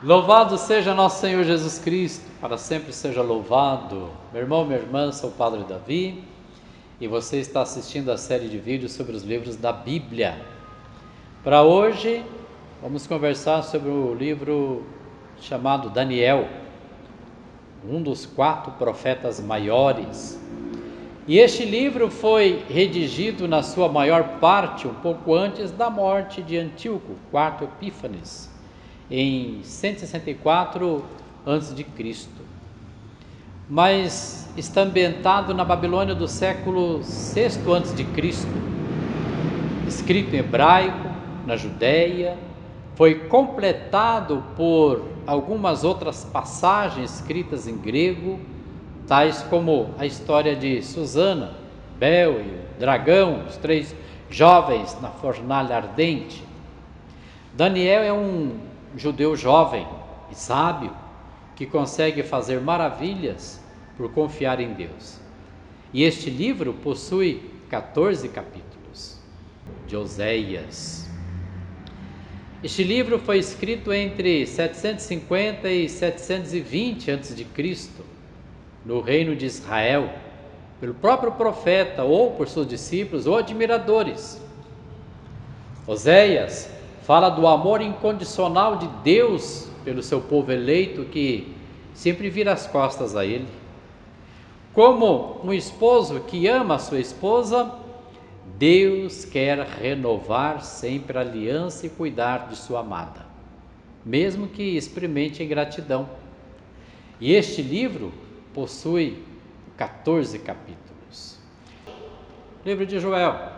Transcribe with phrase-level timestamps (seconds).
[0.00, 4.10] Louvado seja nosso Senhor Jesus Cristo, para sempre seja louvado.
[4.32, 6.22] Meu irmão, minha irmã, sou o Padre Davi
[7.00, 10.40] e você está assistindo a série de vídeos sobre os livros da Bíblia.
[11.42, 12.24] Para hoje,
[12.80, 14.86] vamos conversar sobre o livro
[15.40, 16.48] chamado Daniel,
[17.84, 20.40] um dos quatro profetas maiores.
[21.26, 26.56] E este livro foi redigido na sua maior parte um pouco antes da morte de
[26.56, 28.56] Antíoco, quarto Epífanes
[29.10, 31.04] em 164
[31.46, 32.28] a.C.
[33.68, 38.48] Mas está ambientado na Babilônia do século VI a.C.,
[39.86, 41.08] escrito em hebraico,
[41.46, 42.36] na Judéia,
[42.94, 48.38] foi completado por algumas outras passagens escritas em grego,
[49.06, 51.52] tais como a história de Susana,
[51.98, 53.94] Bel e o dragão, os três
[54.30, 56.44] jovens na fornalha ardente.
[57.54, 59.86] Daniel é um judeu jovem
[60.30, 60.92] e sábio
[61.56, 63.60] que consegue fazer maravilhas
[63.96, 65.18] por confiar em Deus.
[65.92, 69.18] E este livro possui 14 capítulos
[69.86, 71.08] de Oséias.
[72.62, 77.46] Este livro foi escrito entre 750 e 720 a.C.,
[78.84, 80.10] no reino de Israel,
[80.80, 84.40] pelo próprio profeta ou por seus discípulos ou admiradores.
[85.86, 86.70] Oséias
[87.08, 91.56] fala do amor incondicional de Deus pelo seu povo eleito que
[91.94, 93.48] sempre vira as costas a ele.
[94.74, 97.74] Como um esposo que ama a sua esposa,
[98.58, 103.24] Deus quer renovar sempre a aliança e cuidar de sua amada,
[104.04, 106.10] mesmo que experimente ingratidão.
[107.18, 108.12] E este livro
[108.52, 109.24] possui
[109.78, 111.38] 14 capítulos.
[112.66, 113.57] Livro de Joel,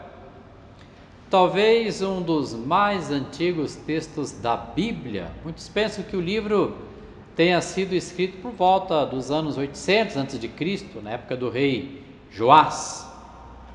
[1.31, 5.31] talvez um dos mais antigos textos da Bíblia.
[5.45, 6.77] Muitos pensam que o livro
[7.37, 13.09] tenha sido escrito por volta dos anos 800 a.C., na época do rei Joás,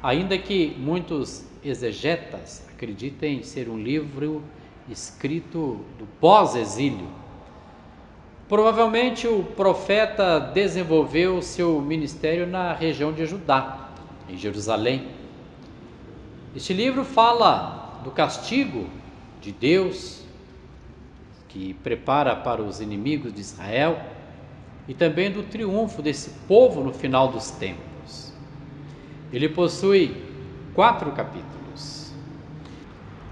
[0.03, 4.43] ainda que muitos exegetas acreditem ser um livro
[4.89, 7.07] escrito do pós-exílio.
[8.49, 13.91] Provavelmente o profeta desenvolveu seu ministério na região de Judá,
[14.29, 15.24] em Jerusalém
[16.55, 18.87] este livro fala do castigo
[19.41, 20.23] de Deus
[21.49, 23.99] que prepara para os inimigos de Israel
[24.87, 28.31] e também do triunfo desse povo no final dos tempos.
[29.33, 30.23] Ele possui
[30.73, 32.13] quatro capítulos.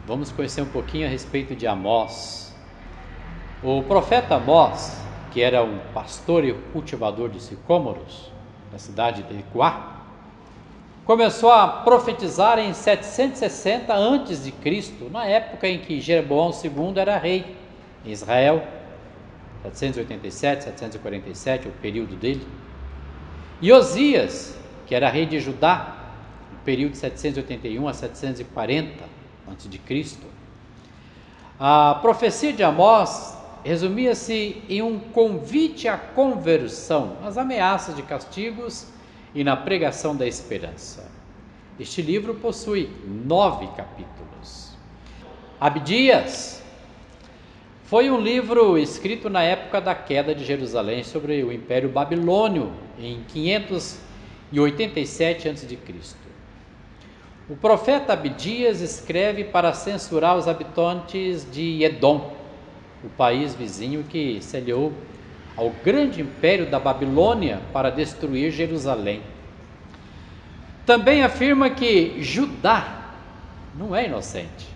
[0.06, 2.54] Vamos conhecer um pouquinho a respeito de Amós.
[3.64, 5.02] O profeta Amós,
[5.32, 8.32] que era um pastor e cultivador de sicômoros
[8.70, 9.93] na cidade de Equá,
[11.06, 17.58] começou a profetizar em 760 a.C., na época em que Jeroboão II era rei
[18.06, 18.64] em Israel,
[19.64, 22.46] 787, 747, o período dele.
[23.62, 25.98] E Osias, que era rei de Judá,
[26.52, 29.04] no período de 781 a 740
[29.48, 30.18] a.C.
[31.60, 38.93] A profecia de Amós resumia-se em um convite à conversão, as ameaças de castigos
[39.34, 41.10] e na pregação da esperança.
[41.80, 44.74] Este livro possui nove capítulos.
[45.60, 46.62] Abdias
[47.86, 53.22] foi um livro escrito na época da queda de Jerusalém sobre o Império Babilônio, em
[53.28, 55.78] 587 a.C.
[57.50, 62.34] O profeta Abdias escreve para censurar os habitantes de Edom,
[63.04, 64.58] o país vizinho que se
[65.56, 69.22] ao grande império da Babilônia para destruir Jerusalém.
[70.86, 73.14] Também afirma que Judá
[73.76, 74.68] não é inocente,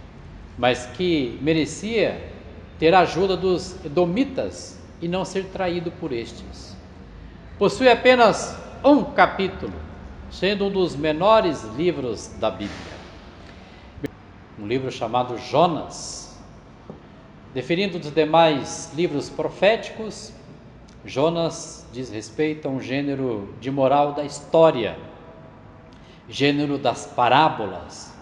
[0.58, 2.22] mas que merecia
[2.80, 6.76] ter a ajuda dos edomitas e não ser traído por estes.
[7.58, 9.74] Possui apenas um capítulo,
[10.30, 12.98] sendo um dos menores livros da Bíblia.
[14.60, 16.38] Um livro chamado Jonas.
[17.54, 20.32] Definindo dos demais livros proféticos,
[21.08, 24.98] Jonas diz respeito a um gênero de moral da história,
[26.28, 28.14] gênero das parábolas.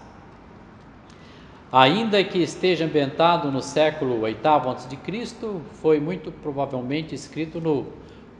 [1.72, 5.48] Ainda que esteja ambientado no século VIII a.C.,
[5.82, 7.88] foi muito provavelmente escrito no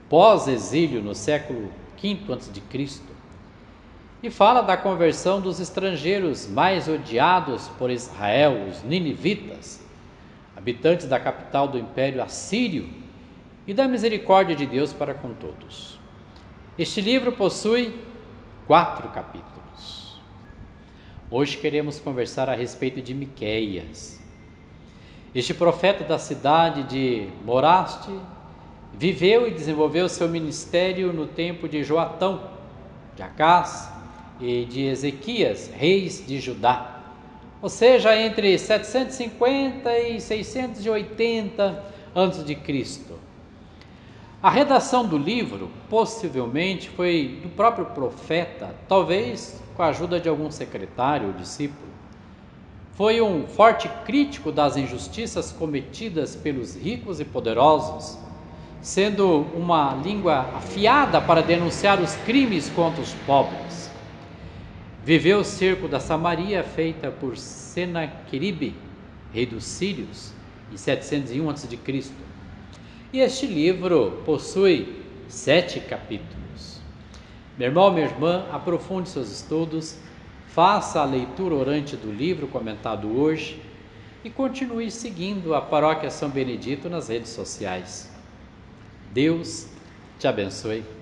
[0.08, 1.68] pós-exílio, no século
[2.00, 3.00] V a.C.
[4.22, 9.84] E fala da conversão dos estrangeiros mais odiados por Israel, os ninivitas,
[10.56, 13.05] habitantes da capital do Império Assírio,
[13.66, 15.98] e da misericórdia de Deus para com todos.
[16.78, 17.94] Este livro possui
[18.66, 20.20] quatro capítulos.
[21.30, 24.20] Hoje queremos conversar a respeito de Miqueias.
[25.34, 28.10] Este profeta da cidade de Moraste
[28.94, 32.50] viveu e desenvolveu seu ministério no tempo de Joatão,
[33.16, 33.90] de Acás
[34.40, 37.02] e de Ezequias, reis de Judá.
[37.60, 41.84] Ou seja, entre 750 e 680
[42.14, 42.54] a.C.
[44.42, 50.50] A redação do livro possivelmente foi do próprio profeta, talvez com a ajuda de algum
[50.50, 51.88] secretário ou discípulo.
[52.92, 58.18] Foi um forte crítico das injustiças cometidas pelos ricos e poderosos,
[58.82, 63.90] sendo uma língua afiada para denunciar os crimes contra os pobres.
[65.02, 68.74] Viveu o cerco da Samaria feita por Senaqueribe,
[69.32, 70.32] rei dos Sírios,
[70.72, 71.68] em 701 a.C.
[73.12, 76.80] E este livro possui sete capítulos.
[77.56, 79.96] Meu irmão, minha irmã, aprofunde seus estudos,
[80.48, 83.62] faça a leitura orante do livro comentado hoje
[84.24, 88.10] e continue seguindo a Paróquia São Benedito nas redes sociais.
[89.12, 89.68] Deus
[90.18, 90.95] te abençoe.